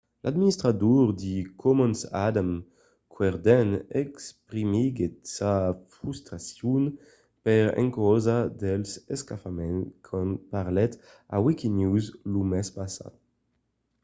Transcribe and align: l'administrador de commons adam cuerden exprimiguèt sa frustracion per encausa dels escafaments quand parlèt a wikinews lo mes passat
l'administrador 0.23 1.03
de 1.23 1.35
commons 1.61 2.01
adam 2.27 2.51
cuerden 3.13 3.69
exprimiguèt 4.03 5.15
sa 5.35 5.51
frustracion 5.95 6.83
per 7.45 7.63
encausa 7.83 8.37
dels 8.61 8.91
escafaments 9.15 9.87
quand 10.07 10.31
parlèt 10.53 10.93
a 11.35 11.37
wikinews 11.45 12.05
lo 12.31 12.41
mes 12.51 12.67
passat 12.77 13.13